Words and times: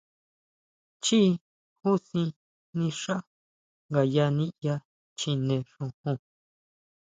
Chjií 1.03 1.29
jusin 1.81 2.29
nixá 2.77 3.15
ngayá 3.89 4.25
niʼya 4.37 4.75
chjine 5.17 5.55
xojon. 5.71 6.17